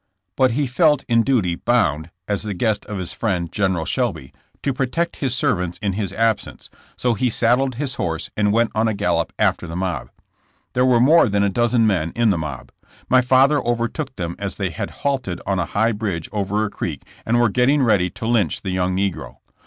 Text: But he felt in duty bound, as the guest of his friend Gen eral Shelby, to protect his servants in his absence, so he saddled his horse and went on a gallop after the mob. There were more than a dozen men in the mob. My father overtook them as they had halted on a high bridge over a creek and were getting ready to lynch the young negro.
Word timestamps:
But 0.35 0.53
he 0.57 0.65
felt 0.65 1.03
in 1.03 1.21
duty 1.21 1.53
bound, 1.53 2.09
as 2.27 2.41
the 2.41 2.55
guest 2.55 2.87
of 2.87 2.97
his 2.97 3.13
friend 3.13 3.51
Gen 3.51 3.73
eral 3.73 3.85
Shelby, 3.85 4.33
to 4.63 4.73
protect 4.73 5.17
his 5.17 5.35
servants 5.35 5.77
in 5.77 5.93
his 5.93 6.11
absence, 6.11 6.71
so 6.97 7.13
he 7.13 7.29
saddled 7.29 7.75
his 7.75 7.93
horse 8.01 8.31
and 8.35 8.51
went 8.51 8.71
on 8.73 8.87
a 8.87 8.95
gallop 8.95 9.31
after 9.37 9.67
the 9.67 9.75
mob. 9.75 10.09
There 10.73 10.87
were 10.87 10.99
more 10.99 11.29
than 11.29 11.43
a 11.43 11.49
dozen 11.49 11.85
men 11.85 12.13
in 12.15 12.31
the 12.31 12.37
mob. 12.39 12.71
My 13.09 13.21
father 13.21 13.59
overtook 13.61 14.15
them 14.15 14.35
as 14.39 14.55
they 14.55 14.71
had 14.71 14.89
halted 15.05 15.39
on 15.45 15.59
a 15.59 15.65
high 15.69 15.91
bridge 15.91 16.27
over 16.31 16.65
a 16.65 16.71
creek 16.71 17.03
and 17.23 17.39
were 17.39 17.49
getting 17.49 17.83
ready 17.83 18.09
to 18.09 18.25
lynch 18.25 18.63
the 18.63 18.71
young 18.71 18.95
negro. 18.97 19.37